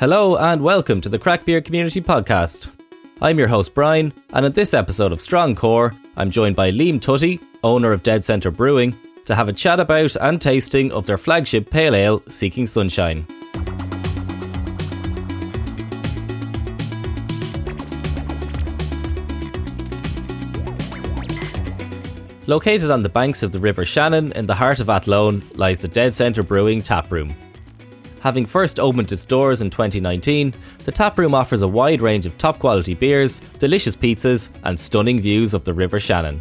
[0.00, 2.70] Hello and welcome to the Craic Beer Community Podcast.
[3.20, 6.98] I'm your host Brian, and in this episode of Strong Core, I'm joined by Liam
[6.98, 11.18] Tutty, owner of Dead Centre Brewing, to have a chat about and tasting of their
[11.18, 13.26] flagship pale ale, Seeking Sunshine.
[22.46, 25.88] Located on the banks of the River Shannon in the heart of Athlone lies the
[25.88, 27.34] Dead Centre Brewing taproom.
[28.20, 30.54] Having first opened its doors in 2019,
[30.84, 35.54] the taproom offers a wide range of top quality beers, delicious pizzas, and stunning views
[35.54, 36.40] of the River Shannon.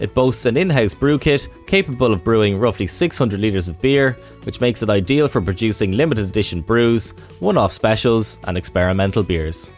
[0.00, 4.16] It boasts an in house brew kit capable of brewing roughly 600 litres of beer,
[4.44, 9.70] which makes it ideal for producing limited edition brews, one off specials, and experimental beers.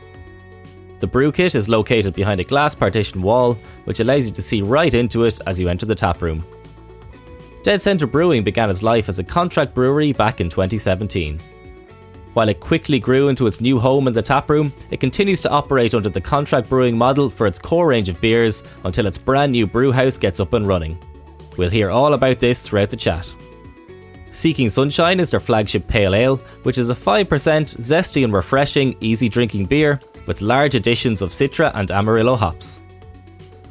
[1.01, 4.61] The brew kit is located behind a glass partition wall, which allows you to see
[4.61, 6.45] right into it as you enter the taproom.
[7.63, 11.39] Dead Centre Brewing began its life as a contract brewery back in 2017.
[12.33, 15.95] While it quickly grew into its new home in the taproom, it continues to operate
[15.95, 19.67] under the contract brewing model for its core range of beers until its brand new
[19.67, 20.99] brewhouse gets up and running.
[21.59, 23.31] We'll hear all about this throughout the chat.
[24.33, 29.29] Seeking Sunshine is their flagship pale ale, which is a 5% zesty and refreshing, easy
[29.29, 32.81] drinking beer with large additions of Citra and Amarillo hops.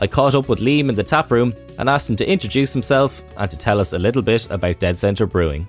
[0.01, 3.21] I caught up with Liam in the tap room and asked him to introduce himself
[3.35, 5.67] and to tell us a little bit about Dead Centre Brewing.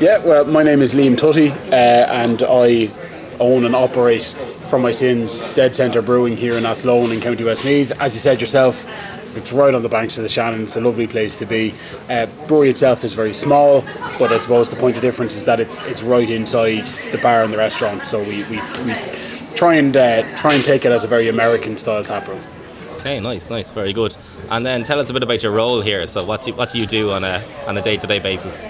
[0.00, 2.90] Yeah, well, my name is Liam Tutty, uh, and I
[3.38, 4.24] own and operate
[4.64, 7.92] from my sins Dead Centre Brewing here in Athlone in County Westmeath.
[8.00, 8.84] As you said yourself,
[9.36, 10.64] it's right on the banks of the Shannon.
[10.64, 11.72] It's a lovely place to be.
[12.10, 13.82] Uh, brewery itself is very small,
[14.18, 17.44] but I suppose the point of difference is that it's it's right inside the bar
[17.44, 18.04] and the restaurant.
[18.04, 18.94] So we, we, we
[19.54, 22.42] try and uh, try and take it as a very American style tap room.
[23.02, 24.14] Okay, nice, nice, very good.
[24.48, 26.06] And then tell us a bit about your role here.
[26.06, 28.62] So what do, what do you do on a on a day to day basis?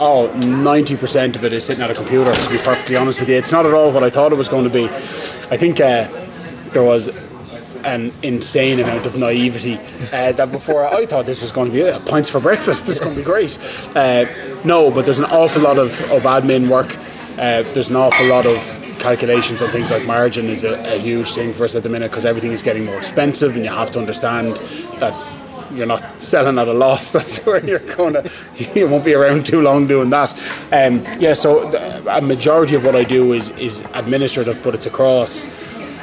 [0.00, 3.36] Oh, 90% of it is sitting at a computer, to be perfectly honest with you.
[3.36, 4.86] It's not at all what I thought it was going to be.
[4.86, 6.08] I think uh,
[6.72, 7.06] there was
[7.84, 11.88] an insane amount of naivety uh, that before I thought this was going to be
[11.88, 12.86] uh, for breakfast.
[12.86, 13.56] This is going to be great.
[13.94, 14.24] Uh,
[14.64, 16.96] no, but there's an awful lot of, of admin work.
[17.38, 21.32] Uh, there's an awful lot of calculations on things like margin is a, a huge
[21.34, 23.90] thing for us at the minute because everything is getting more expensive and you have
[23.92, 24.56] to understand
[24.98, 25.14] that
[25.72, 27.12] you're not selling at a loss.
[27.18, 28.30] That's where you're going to.
[28.74, 30.32] You won't be around too long doing that.
[30.72, 31.72] Um, yeah, so
[32.08, 35.46] a majority of what I do is is administrative, but it's across.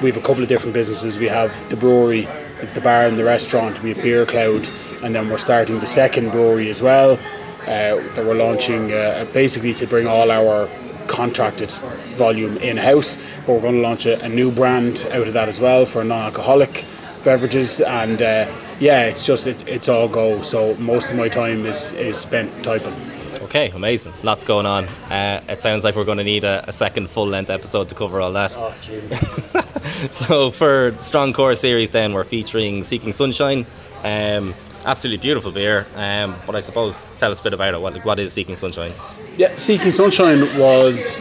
[0.01, 1.17] We have a couple of different businesses.
[1.17, 2.27] We have the brewery,
[2.73, 3.81] the bar, and the restaurant.
[3.81, 4.67] We have Beer Cloud,
[5.03, 7.17] and then we're starting the second brewery as well.
[7.61, 10.69] Uh, that we're launching uh, basically to bring all our
[11.07, 11.71] contracted
[12.17, 13.17] volume in house.
[13.45, 16.03] But we're going to launch a, a, new brand out of that as well for
[16.03, 16.83] non-alcoholic
[17.23, 18.21] beverages and.
[18.21, 20.41] Uh, yeah, it's just it, it's all go.
[20.41, 22.93] So most of my time is is spent typing.
[23.41, 24.11] Okay, amazing.
[24.23, 24.85] Lots going on.
[25.09, 27.95] Uh, it sounds like we're going to need a, a second full length episode to
[27.95, 28.53] cover all that.
[28.55, 28.71] Oh,
[30.11, 33.65] so for Strong Core series, then we're featuring Seeking Sunshine.
[34.03, 35.85] Um, absolutely beautiful beer.
[35.95, 37.81] Um, but I suppose tell us a bit about it.
[37.81, 38.93] What, what is Seeking Sunshine?
[39.37, 41.17] Yeah, Seeking Sunshine was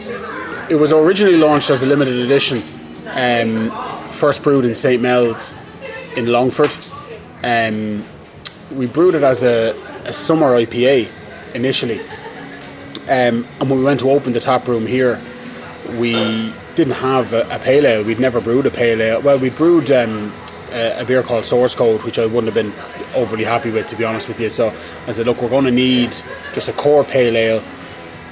[0.71, 2.59] it was originally launched as a limited edition.
[3.09, 3.71] Um,
[4.07, 5.57] first brewed in St Mel's
[6.17, 6.75] in Longford
[7.45, 8.03] um,
[8.73, 9.77] we brewed it as a,
[10.07, 11.11] a summer IPA
[11.55, 12.01] initially.
[13.03, 15.21] Um, and when we went to open the tap room here,
[15.99, 18.03] we didn't have a, a pale ale.
[18.03, 19.21] We'd never brewed a pale ale.
[19.21, 20.33] Well, we brewed um,
[20.75, 22.73] a, beer called Source Code, which I wouldn't have been
[23.15, 24.51] overly happy with, to be honest with you.
[24.51, 24.75] So
[25.07, 26.11] I said, look, we're going to need
[26.53, 27.63] just a core pale ale.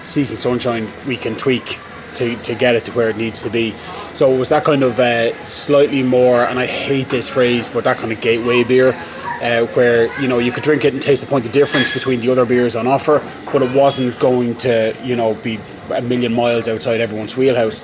[0.02, 1.78] Seeking Sunshine, we can tweak
[2.14, 3.70] to, to get it to where it needs to be.
[4.14, 7.84] So it was that kind of uh, slightly more, and I hate this phrase, but
[7.84, 8.94] that kind of gateway beer.
[9.42, 12.20] Uh, where you know you could drink it and taste the point of difference between
[12.20, 13.20] the other beers on offer,
[13.52, 15.58] but it wasn't going to you know be
[15.90, 17.82] a million miles outside everyone's wheelhouse.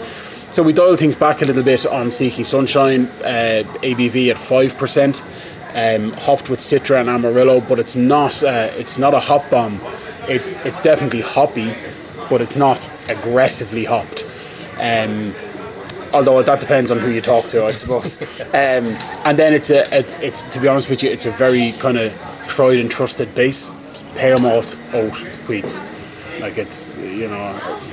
[0.51, 4.77] So we dialed things back a little bit on Seeking Sunshine, uh, ABV at five
[4.79, 5.23] percent,
[5.75, 9.79] um, hopped with Citra and Amarillo, but it's not uh, it's not a hop bomb.
[10.27, 11.75] It's it's definitely hoppy,
[12.31, 14.25] but it's not aggressively hopped.
[14.81, 15.35] Um,
[16.13, 18.41] although that depends on who you talk to, I suppose.
[18.47, 21.73] um, and then it's a it's, it's to be honest with you, it's a very
[21.73, 22.13] kind of
[22.49, 23.71] tried and trusted base.
[24.15, 25.15] Pale malt oat
[25.47, 25.85] wheats.
[26.41, 27.43] Like it's you know,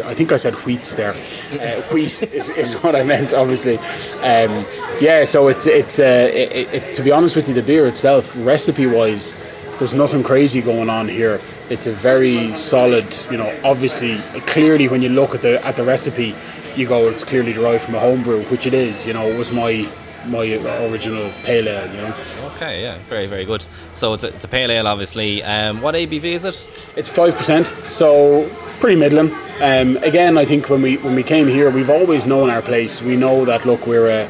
[0.03, 1.13] I think I said wheats there.
[1.59, 3.77] Uh, wheat is, is what I meant, obviously.
[3.77, 4.65] Um,
[4.99, 8.35] yeah, so it's it's uh, it, it, to be honest with you, the beer itself,
[8.45, 9.33] recipe wise,
[9.79, 11.39] there's nothing crazy going on here.
[11.69, 13.53] It's a very solid, you know.
[13.63, 16.35] Obviously, clearly when you look at the at the recipe,
[16.75, 19.07] you go, it's clearly derived from a homebrew, which it is.
[19.07, 19.89] You know, it was my
[20.27, 20.45] my
[20.89, 21.87] original pale ale.
[21.93, 22.44] You know.
[22.55, 23.65] Okay, yeah, very very good.
[23.95, 25.43] So it's a, it's a pale ale, obviously.
[25.43, 26.55] Um, what ABV is it?
[26.95, 28.49] It's five percent, so
[28.79, 29.33] pretty middling.
[29.61, 33.01] Um, again, I think when we when we came here, we've always known our place.
[33.01, 34.29] We know that look, we're a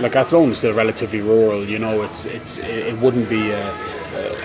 [0.00, 1.64] like Athlone is still relatively rural.
[1.64, 3.58] You know, it's it's it wouldn't be uh,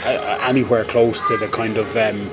[0.03, 2.27] uh, anywhere close to the kind of um,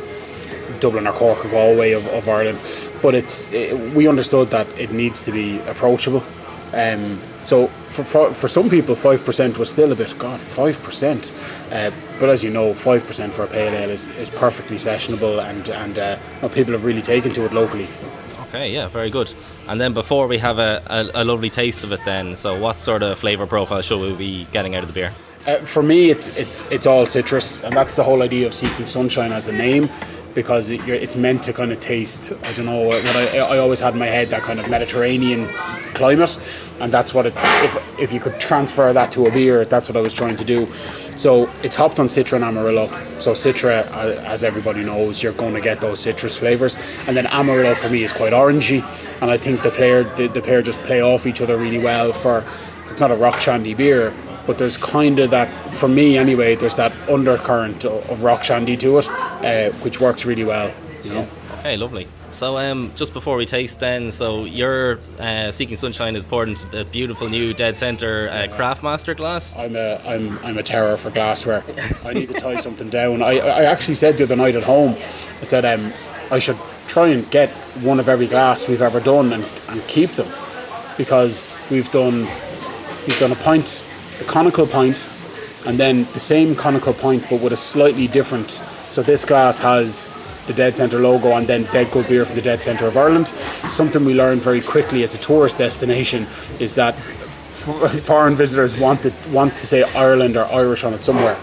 [0.81, 2.59] Dublin or Cork or Galway of, of Ireland.
[3.03, 6.25] But it's it, we understood that it needs to be approachable.
[6.73, 10.19] Um, so for, for, for some people, five percent was still a bit.
[10.19, 11.33] God, five percent.
[11.73, 15.43] Uh, but as you know, five percent for a pale ale is, is perfectly sessionable,
[15.43, 17.89] and and uh, people have really taken to it locally.
[18.49, 19.33] Okay, yeah, very good.
[19.67, 22.79] And then before we have a, a, a lovely taste of it, then, so what
[22.79, 25.13] sort of flavour profile should we be getting out of the beer?
[25.47, 28.87] Uh, for me, it's it, it's all citrus, and that's the whole idea of seeking
[28.87, 29.91] sunshine as a name,
[30.39, 32.33] because it, it's meant to kind of taste.
[32.45, 35.49] I don't know what I, I always had in my head that kind of Mediterranean
[35.95, 36.39] climate,
[36.81, 37.33] and that's what it.
[37.37, 40.45] If if you could transfer that to a beer, that's what I was trying to
[40.45, 40.67] do.
[41.17, 42.87] So it's hopped on Citra and Amarillo.
[43.19, 43.85] So Citra,
[44.35, 48.05] as everybody knows, you're going to get those citrus flavors, and then Amarillo for me
[48.05, 48.81] is quite orangey,
[49.21, 52.13] and I think the player the, the pair just play off each other really well.
[52.13, 52.45] For
[52.93, 54.15] it's not a rock shandy beer,
[54.49, 56.57] but there's kind of that for me anyway.
[56.57, 60.73] There's that undercurrent of, of rock shandy to it, uh, which works really well.
[61.05, 61.29] You know.
[61.59, 62.09] Okay, lovely.
[62.31, 66.67] So, um, just before we taste, then, so your uh, Seeking Sunshine is poured into
[66.67, 69.55] the beautiful new Dead Centre uh, Craftmaster glass.
[69.55, 71.63] I'm a I'm, I'm a terror for glassware.
[72.07, 73.21] I need to tie something down.
[73.23, 74.95] I, I actually said the other night at home,
[75.43, 75.93] I said um,
[76.31, 76.57] I should
[76.87, 77.51] try and get
[77.83, 80.29] one of every glass we've ever done and, and keep them
[80.97, 82.21] because we've done
[83.07, 83.85] we've done a pint,
[84.21, 85.09] a conical pint,
[85.67, 88.51] and then the same conical pint but with a slightly different.
[88.51, 90.17] So this glass has
[90.47, 93.29] the Dead Centre logo and then Dead Good Beer from the Dead Centre of Ireland.
[93.69, 96.27] Something we learned very quickly as a tourist destination
[96.59, 96.93] is that
[98.03, 101.37] foreign visitors want to want to say Ireland or Irish on it somewhere.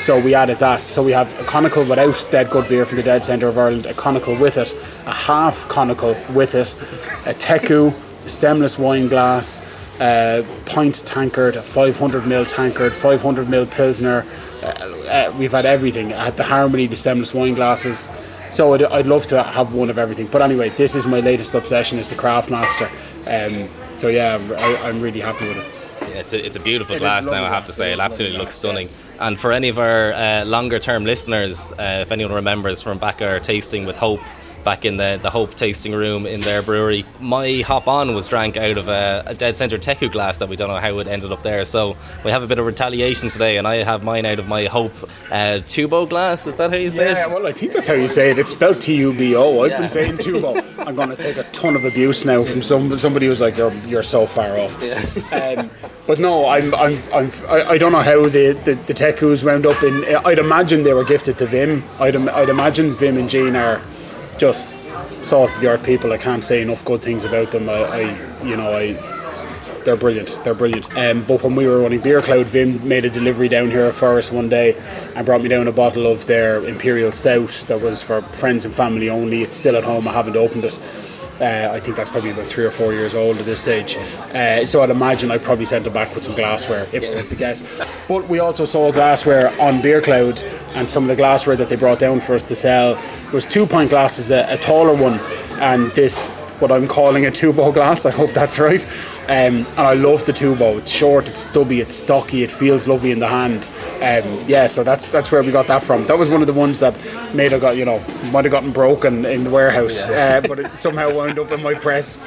[0.00, 0.80] So we added that.
[0.80, 3.86] So we have a conical without Dead Good Beer from the Dead Centre of Ireland,
[3.86, 4.74] a conical with it,
[5.06, 6.74] a half conical with it,
[7.26, 7.94] a teku,
[8.24, 9.64] a stemless wine glass,
[10.00, 14.24] a pint tankard, a 500 ml tankard, 500 ml pilsner.
[14.62, 16.12] Uh, uh, we've had everything.
[16.12, 18.08] I had the Harmony, the stemless wine glasses.
[18.50, 20.26] So I'd, I'd love to have one of everything.
[20.26, 22.88] But anyway, this is my latest obsession is the Craftmaster.
[23.26, 23.68] Um,
[23.98, 26.10] so yeah, I, am really happy with it.
[26.10, 27.92] Yeah, it's a, it's a beautiful it glass now, I have to say.
[27.92, 28.88] It absolutely looks stunning.
[29.20, 33.20] And for any of our uh, longer term listeners, uh, if anyone remembers from back
[33.20, 34.20] our tasting with Hope
[34.64, 37.04] back in the, the Hope tasting room in their brewery.
[37.20, 40.56] My hop on was drank out of a, a Dead Centre Teku glass that we
[40.56, 41.64] don't know how it ended up there.
[41.64, 44.64] So we have a bit of retaliation today, and I have mine out of my
[44.66, 44.94] Hope
[45.30, 46.46] uh, Tubo glass.
[46.46, 47.14] Is that how you say yeah, it?
[47.14, 48.38] Yeah, well, I think that's how you say it.
[48.38, 49.62] It's spelled T U B O.
[49.62, 49.80] I've yeah.
[49.80, 50.64] been saying Tubo.
[50.86, 53.72] I'm going to take a ton of abuse now from some somebody who's like, "You're
[53.86, 55.58] you're so far off." Yeah.
[55.58, 55.70] Um,
[56.06, 59.66] but no, I'm I'm, I'm I, I don't know how the the, the Tekus wound
[59.66, 60.04] up in.
[60.24, 61.82] I'd imagine they were gifted to Wim.
[62.00, 63.80] I'd I'd imagine Wim and Jean are
[64.38, 64.70] just
[65.24, 66.12] salt of the art people.
[66.12, 67.68] I can't say enough good things about them.
[67.68, 68.92] I, I you know, I
[69.84, 70.38] they're brilliant.
[70.44, 70.94] They're brilliant.
[70.96, 74.18] Um, but when we were running Beer Cloud, Wim made a delivery down here for
[74.18, 74.76] us one day
[75.14, 78.74] and brought me down a bottle of their Imperial Stout that was for friends and
[78.74, 79.42] family only.
[79.42, 80.06] It's still at home.
[80.06, 80.78] I haven't opened it.
[81.40, 83.96] Uh, I think that's probably about three or four years old at this stage.
[83.96, 87.28] Uh, so I'd imagine I'd probably send it back with some glassware if I was
[87.28, 87.62] to guess.
[88.08, 90.42] But we also saw glassware on Beer Cloud,
[90.74, 93.00] and some of the glassware that they brought down for us to sell
[93.32, 95.20] was two pint glasses, a, a taller one,
[95.60, 98.04] and this what I'm calling a tubo glass.
[98.04, 98.84] I hope that's right.
[99.28, 100.78] Um, and I love the tubo.
[100.78, 103.68] It's short, it's stubby, it's stocky, it feels lovely in the hand.
[103.96, 106.06] Um, yeah, so that's that's where we got that from.
[106.06, 106.94] That was one of the ones that
[107.34, 107.98] made have got you know
[108.32, 110.40] might have gotten broken in the warehouse, yeah.
[110.42, 112.18] uh, but it somehow wound up in my press.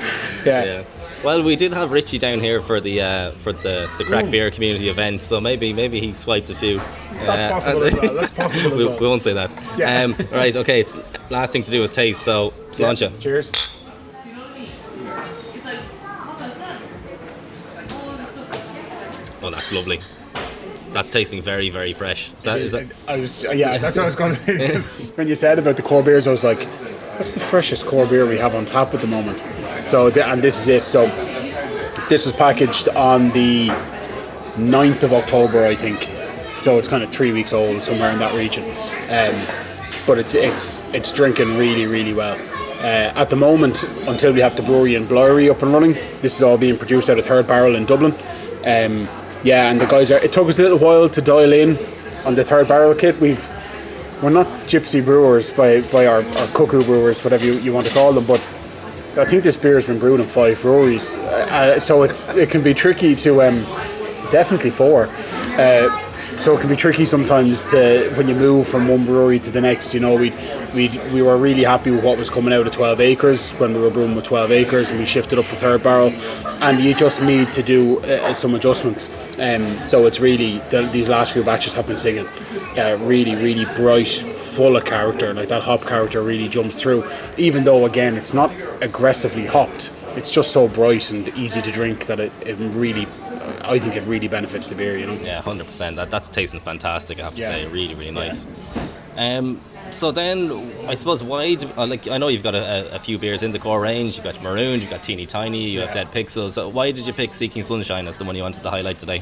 [0.46, 0.63] Yeah.
[0.63, 0.84] yeah.
[1.24, 4.31] Well, we did have Richie down here for the uh, for the the Craic Ooh.
[4.31, 6.77] beer community event, so maybe maybe he swiped a few.
[7.25, 8.13] That's uh, possible as well.
[8.13, 9.00] That's possible we, well.
[9.00, 9.50] we, won't say that.
[9.75, 10.01] Yeah.
[10.01, 10.55] Um, right.
[10.55, 10.86] Okay.
[11.31, 12.22] Last thing to do is taste.
[12.24, 13.12] So, Sláinte.
[13.12, 13.20] Yeah.
[13.20, 13.81] Cheers.
[19.51, 20.00] Oh, that's lovely.
[20.93, 22.31] That's tasting very, very fresh.
[22.38, 22.88] Is that, is that?
[23.08, 25.08] I was, yeah, that's what I was going to say.
[25.15, 26.63] when you said about the core beers, I was like,
[27.17, 29.39] what's the freshest core beer we have on tap at the moment?
[29.89, 30.84] So, and this is it.
[30.84, 31.08] So,
[32.08, 33.67] this was packaged on the
[34.55, 36.10] 9th of October, I think.
[36.63, 38.63] So it's kind of three weeks old, somewhere in that region.
[39.10, 39.36] Um,
[40.08, 42.38] but it's it's it's drinking really, really well.
[42.79, 46.36] Uh, at the moment, until we have the brewery and blurry up and running, this
[46.36, 48.13] is all being produced out of Third Barrel in Dublin.
[48.65, 49.08] Um,
[49.43, 50.24] yeah, and the guys are.
[50.24, 51.77] It took us a little while to dial in
[52.25, 53.19] on the third barrel kit.
[53.19, 53.43] We've
[54.21, 57.93] we're not gypsy brewers by by our, our cuckoo brewers, whatever you, you want to
[57.93, 58.39] call them, but
[59.17, 62.63] I think this beer has been brewed in five breweries, uh, so it's it can
[62.63, 63.63] be tricky to um,
[64.31, 65.10] definitely four.
[65.57, 65.89] Uh,
[66.38, 69.62] so it can be tricky sometimes to when you move from one brewery to the
[69.62, 69.94] next.
[69.94, 70.32] You know, we
[70.74, 73.80] we we were really happy with what was coming out of 12 acres when we
[73.80, 76.14] were brewing with 12 acres, and we shifted up to third barrel.
[76.62, 79.10] And you just need to do uh, some adjustments.
[79.40, 82.28] Um, so it's really the, these last few batches have been singing,
[82.78, 85.34] uh, really really bright, full of character.
[85.34, 87.04] Like that hop character really jumps through.
[87.38, 92.08] Even though again it's not aggressively hopped, it's just so bright and easy to drink
[92.08, 93.08] that it, it really
[93.63, 95.13] I think it really benefits the beer, you know.
[95.13, 95.96] Yeah, hundred percent.
[95.96, 97.20] That that's tasting fantastic.
[97.20, 97.48] I have to Yeah.
[97.48, 98.48] say, really, really nice.
[99.18, 99.60] Um,
[99.91, 101.56] so then, I suppose why?
[101.56, 104.15] Do, uh, like I know you've got a, a, few beers in the core range.
[104.15, 106.51] You've got Maroon, you've got Teeny Tiny, you have Dead Pixels.
[106.51, 109.22] So why did you pick Seeking Sunshine as the one you wanted to highlight today?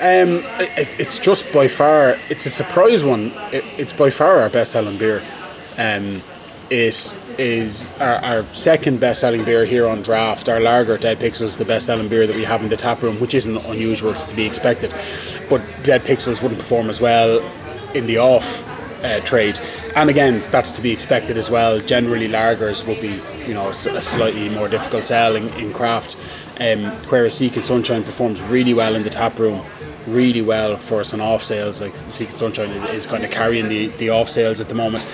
[0.00, 3.32] Um, it, it's just by far, it's a surprise one.
[3.52, 5.22] It, it's by far our best selling beer.
[5.76, 6.22] Um,
[6.70, 10.48] it is our, our second best selling beer here on draft.
[10.48, 13.02] Our lager, Dead Pixels, is the best selling beer that we have in the tap
[13.02, 14.92] room, which isn't unusual it's to be expected.
[15.48, 17.40] But Dead Pixels wouldn't perform as well
[17.94, 18.66] in the off
[19.04, 19.58] uh, trade.
[19.96, 21.80] And again, that's to be expected as well.
[21.80, 26.16] Generally, lagers would be, you know, a slightly more difficult sell in, craft.
[26.60, 29.64] Um, whereas Seeking Sunshine performs really well in the tap room,
[30.06, 31.80] really well for us on off sales.
[31.80, 35.06] Like Seeking Sunshine is, is kind of carrying the, the off sales at the moment.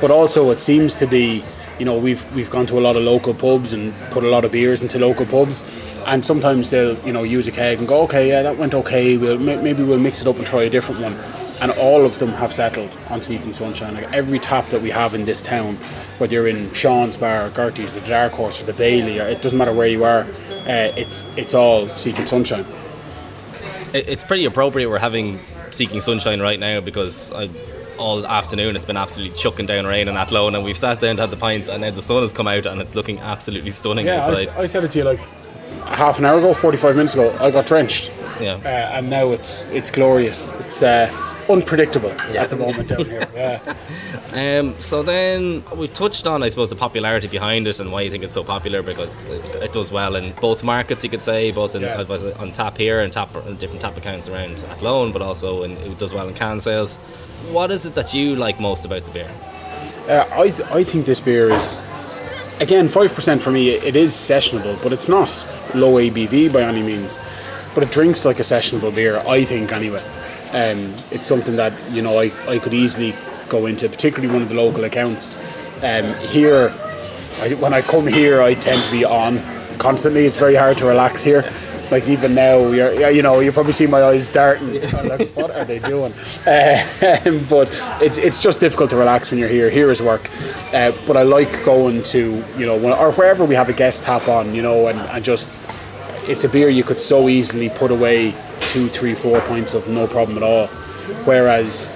[0.00, 1.42] But also, it seems to be,
[1.78, 4.44] you know, we've we've gone to a lot of local pubs and put a lot
[4.44, 5.64] of beers into local pubs,
[6.06, 9.16] and sometimes they'll, you know, use a keg and go, okay, yeah, that went okay.
[9.16, 11.14] We'll maybe we'll mix it up and try a different one.
[11.60, 13.94] And all of them have settled on Seeking Sunshine.
[13.94, 15.76] Like every tap that we have in this town,
[16.18, 19.56] whether you're in Sean's Bar, or Gertie's, the Dark Horse, or the Bailey, it doesn't
[19.56, 22.64] matter where you are, uh, it's it's all Seeking Sunshine.
[23.94, 25.38] It's pretty appropriate we're having
[25.70, 27.48] Seeking Sunshine right now because I,
[27.98, 31.22] all afternoon it's been absolutely chucking down rain in Athlone and we've sat down to
[31.22, 34.06] have the pints and now the sun has come out and it's looking absolutely stunning
[34.06, 34.46] Yeah, I, outside.
[34.48, 35.18] s- I said it to you like
[35.84, 37.36] half an hour ago, 45 minutes ago.
[37.40, 38.54] I got drenched, yeah.
[38.64, 40.52] uh, and now it's it's glorious.
[40.60, 41.08] It's uh,
[41.48, 43.28] unpredictable at the moment down here.
[43.34, 43.74] Yeah.
[44.32, 48.10] Um, so then we've touched on, I suppose, the popularity behind it and why you
[48.10, 51.50] think it's so popular because it, it does well in both markets, you could say,
[51.52, 51.98] both in, Yeah.
[51.98, 55.64] uh, both on tap here and tap and different tap accounts around Athlone, but also
[55.64, 56.96] in, it does well in can sales.
[57.50, 59.30] What is it that you like most about the beer?
[60.08, 61.82] Uh, I, I think this beer is,
[62.58, 65.28] again, 5% for me, it is sessionable, but it's not
[65.74, 67.20] low ABV by any means.
[67.74, 70.02] But it drinks like a sessionable beer, I think, anyway.
[70.52, 73.14] Um, it's something that, you know, I, I could easily
[73.48, 75.36] go into, particularly one of the local accounts.
[75.82, 76.68] Um, here,
[77.40, 79.40] I, when I come here, I tend to be on
[79.78, 80.26] constantly.
[80.26, 81.50] It's very hard to relax here.
[81.90, 84.80] Like even now, you're, you know, you probably see my eyes darting.
[85.06, 86.12] Like, what are they doing?
[86.46, 87.68] Um, but
[88.00, 89.68] it's it's just difficult to relax when you're here.
[89.68, 90.30] Here is work.
[90.72, 94.04] Uh, but I like going to you know, when, or wherever we have a guest
[94.04, 95.60] tap on, you know, and, and just
[96.28, 98.34] it's a beer you could so easily put away
[98.72, 100.66] two, three, four pints of no problem at all.
[101.26, 101.92] Whereas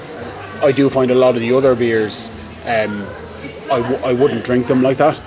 [0.62, 2.28] I do find a lot of the other beers,
[2.66, 3.06] um,
[3.72, 5.18] I, w- I wouldn't drink them like that.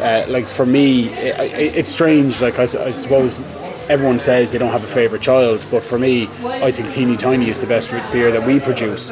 [0.00, 1.44] Uh, like for me, i i
[1.80, 2.42] it's strange.
[2.42, 3.40] Like I suppose
[3.88, 7.48] everyone says they don't have a favorite child, but for me, I think Teeny Tiny
[7.48, 9.10] is the best beer that we produce.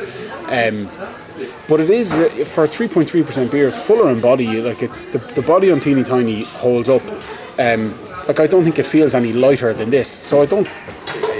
[0.49, 0.91] Um,
[1.69, 3.69] but it is uh, for a 3.3% beer.
[3.69, 4.61] It's fuller in body.
[4.61, 7.03] Like it's the, the body on Teeny Tiny holds up.
[7.59, 7.95] Um,
[8.29, 10.09] like I don't think it feels any lighter than this.
[10.11, 10.69] So I don't.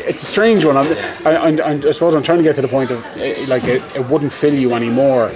[0.07, 0.77] It's a strange one.
[0.77, 0.87] I'm,
[1.27, 3.83] I, I, I suppose I'm trying to get to the point of eh, like it,
[3.97, 5.33] it wouldn't fill you anymore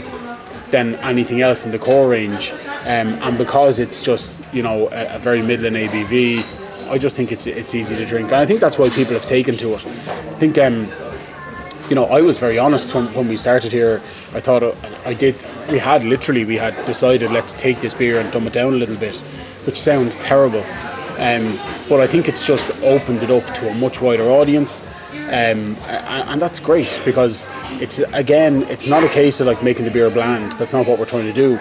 [0.70, 2.52] than anything else in the core range.
[2.82, 7.32] Um, and because it's just you know a, a very middling ABV, I just think
[7.32, 8.26] it's it's easy to drink.
[8.26, 9.84] And I think that's why people have taken to it.
[9.86, 10.86] I think um,
[11.88, 14.00] you know I was very honest when, when we started here.
[14.34, 14.74] I thought uh,
[15.04, 15.36] I did.
[15.70, 18.76] We had literally we had decided let's take this beer and dumb it down a
[18.76, 19.16] little bit,
[19.66, 20.64] which sounds terrible.
[21.20, 21.58] Um,
[21.88, 24.86] but I think it's just opened it up to a much wider audience.
[25.12, 27.46] Um, and, that's great because
[27.80, 30.98] it's again it's not a case of like making the beer bland that's not what
[30.98, 31.58] we're trying to do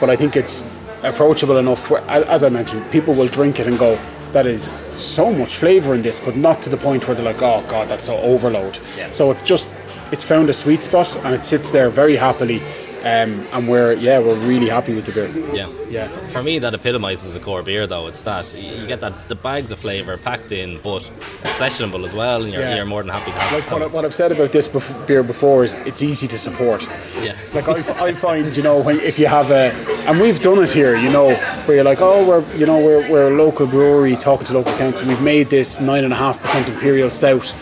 [0.00, 0.64] but I think it's
[1.02, 3.98] approachable enough where, as I mentioned people will drink it and go
[4.32, 7.42] that is so much flavour in this but not to the point where they're like
[7.42, 9.10] oh god that's so overload Yeah.
[9.12, 9.68] so it just
[10.12, 12.60] it's found a sweet spot and it sits there very happily
[13.08, 15.68] um, and we're yeah we're really happy with the beer Yeah.
[15.90, 16.06] Yeah.
[16.08, 18.08] For, for me, that epitomizes a core beer, though.
[18.08, 21.00] It's that you get that the bags of flavour packed in, but
[21.44, 22.76] sessionable as well, and you're, Yeah.
[22.76, 23.52] you're more than happy to have.
[23.52, 26.36] like what, I- what I've said about this bef- beer before is it's easy to
[26.38, 26.86] support
[27.22, 27.34] yeah.
[27.54, 29.72] Like I find, you know, when if you have a,
[30.06, 31.34] and we've done it here, you know,
[31.64, 34.76] where you're like, oh, we're, you know, we're, we're a local brewery talking to local
[34.76, 35.08] council.
[35.08, 37.54] We've made this nine and a half percent imperial stout.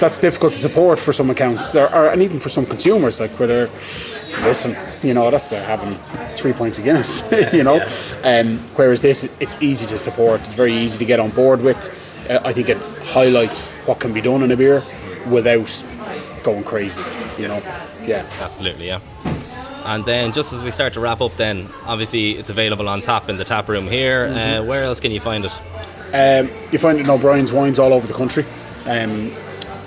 [0.00, 3.30] That's difficult to support for some accounts, or, or and even for some consumers, like
[3.38, 3.68] where they're,
[4.44, 5.94] listen, you know, that's they're having
[6.36, 7.22] three points of Guinness,
[7.52, 7.80] you know.
[8.22, 10.40] Um, whereas this, it's easy to support.
[10.40, 11.78] It's very easy to get on board with.
[12.28, 12.76] Uh, I think it
[13.12, 14.82] highlights what can be done in a beer
[15.30, 15.84] without
[16.42, 17.02] going crazy.
[17.40, 17.62] You know,
[18.04, 19.00] yeah, absolutely, yeah.
[19.86, 23.28] And then, just as we start to wrap up, then obviously it's available on tap
[23.28, 24.26] in the tap room here.
[24.26, 24.62] Mm-hmm.
[24.62, 25.52] Uh, where else can you find it?
[26.12, 28.44] Um, you find it in O'Brien's wines all over the country.
[28.86, 29.32] Um,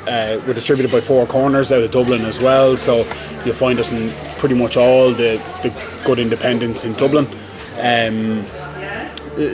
[0.07, 2.97] uh, we're distributed by Four Corners out of Dublin as well, so
[3.45, 5.73] you'll find us in pretty much all the, the
[6.05, 7.27] good independents in Dublin.
[7.81, 8.43] Um,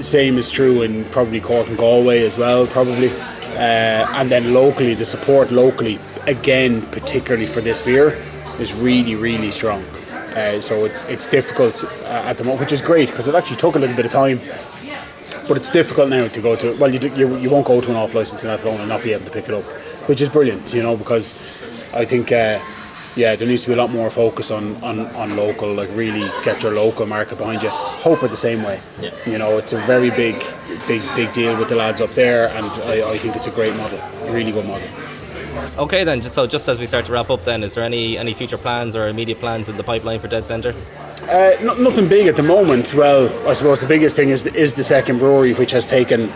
[0.02, 3.10] same is true in probably Cork and Galway as well, probably.
[3.10, 8.10] Uh, and then locally, the support locally, again, particularly for this beer,
[8.60, 9.84] is really, really strong.
[10.36, 13.56] Uh, so it, it's difficult uh, at the moment, which is great because it actually
[13.56, 14.40] took a little bit of time.
[15.48, 16.76] But it's difficult now to go to.
[16.78, 19.14] Well, you, you, you won't go to an off license in Athlone and not be
[19.14, 19.64] able to pick it up,
[20.08, 21.36] which is brilliant, you know, because
[21.94, 22.60] I think uh,
[23.16, 26.30] yeah, there needs to be a lot more focus on, on, on local, like really
[26.44, 27.70] get your local market behind you.
[27.70, 28.80] Hope it the same way.
[29.00, 29.12] Yeah.
[29.26, 30.36] You know, it's a very big,
[30.88, 33.76] big, big deal with the lads up there, and I, I think it's a great
[33.78, 34.88] model, a really good model.
[35.78, 36.20] Okay, then.
[36.20, 38.58] Just so, just as we start to wrap up, then, is there any any future
[38.58, 40.74] plans or immediate plans in the pipeline for Dead Centre?
[41.22, 42.94] Uh, no, nothing big at the moment.
[42.94, 46.28] Well, I suppose the biggest thing is is the second brewery, which has taken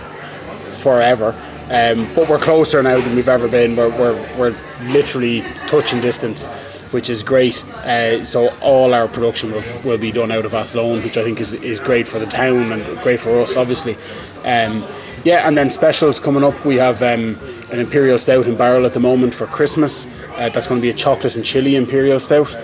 [0.81, 1.35] forever.
[1.69, 3.75] Um, but we're closer now than we've ever been.
[3.75, 4.55] We're, we're, we're
[4.91, 6.47] literally touching distance,
[6.91, 7.63] which is great.
[7.85, 11.39] Uh, so all our production will, will be done out of Athlone, which I think
[11.39, 13.95] is, is great for the town and great for us, obviously.
[14.43, 14.83] Um,
[15.23, 16.65] yeah, and then specials coming up.
[16.65, 17.37] We have um,
[17.71, 20.07] an Imperial Stout in barrel at the moment for Christmas.
[20.37, 22.55] Uh, that's going to be a chocolate and chili Imperial Stout.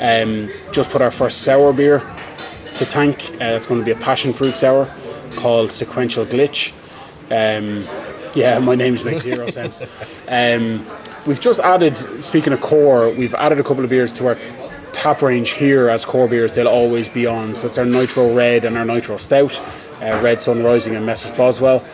[0.00, 2.00] Um, just put our first sour beer
[2.74, 3.34] to tank.
[3.34, 4.88] Uh, that's going to be a passion fruit sour
[5.36, 6.72] called Sequential Glitch.
[7.30, 7.84] Um,
[8.34, 9.80] yeah, my names make zero sense.
[10.28, 10.86] Um,
[11.26, 14.38] we've just added, speaking of core, we've added a couple of beers to our
[14.92, 16.52] tap range here as core beers.
[16.52, 17.54] They'll always be on.
[17.54, 19.58] So it's our Nitro Red and our Nitro Stout,
[20.00, 21.84] uh, Red Sun Rising and Messrs Boswell.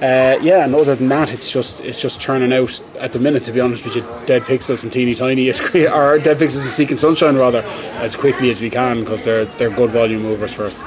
[0.00, 3.44] Uh, yeah, and other than that, it's just it's just churning out at the minute.
[3.44, 6.64] To be honest with you, Dead Pixels and Teeny Tiny, as quick, or Dead Pixels
[6.64, 7.62] and Seeking Sunshine rather,
[8.00, 10.82] as quickly as we can because they're they're good volume movers for us.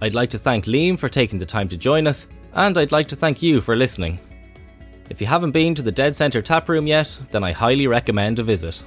[0.00, 3.08] I'd like to thank Liam for taking the time to join us, and I'd like
[3.08, 4.18] to thank you for listening.
[5.10, 8.38] If you haven't been to the Dead Centre tap room yet, then I highly recommend
[8.38, 8.82] a visit.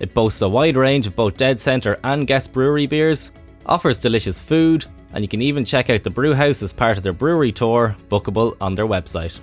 [0.00, 3.32] It boasts a wide range of both Dead Centre and guest brewery beers,
[3.66, 7.12] offers delicious food, and you can even check out the brewhouse as part of their
[7.12, 9.38] brewery tour, bookable on their website.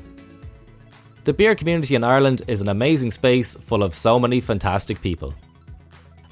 [1.23, 5.33] The beer community in Ireland is an amazing space full of so many fantastic people.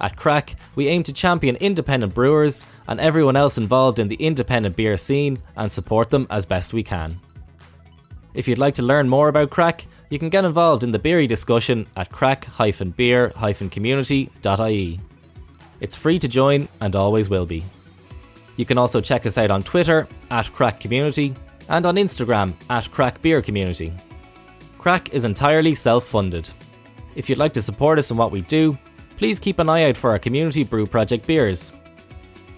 [0.03, 4.75] At Craic, we aim to champion independent brewers and everyone else involved in the independent
[4.75, 7.21] beer scene and support them as best we can.
[8.33, 11.25] If you'd like to learn more about Craic, you can get involved in the beery
[11.25, 14.99] discussion at craic-beer-community.ie.
[15.79, 17.63] It's free to join and always will be.
[18.57, 21.33] You can also check us out on Twitter at Craic Community
[21.69, 23.93] and on Instagram at Craic Beer Community.
[24.79, 26.49] Craic is entirely self funded.
[27.15, 28.77] If you'd like to support us in what we do,
[29.17, 31.71] please keep an eye out for our Community Brew Project beers.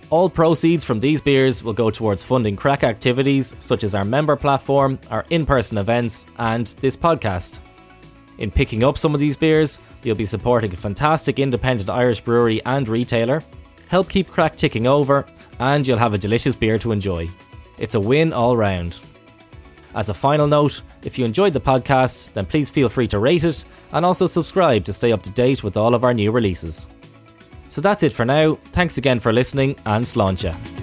[0.10, 4.36] All proceeds from these beers will go towards funding Craic activities such as our member
[4.36, 7.60] platform, our in person events, and this podcast.
[8.38, 12.62] In picking up some of these beers, you'll be supporting a fantastic independent Irish brewery
[12.66, 13.42] and retailer,
[13.88, 15.26] help keep Craic ticking over,
[15.60, 17.28] and you'll have a delicious beer to enjoy.
[17.78, 19.00] It's a win all round.
[19.96, 23.46] As a final note, if you enjoyed the podcast, then please feel free to rate
[23.46, 26.88] it and also subscribe to stay up to date with all of our new releases.
[27.70, 28.56] So that's it for now.
[28.74, 30.75] Thanks again for listening and sláinte.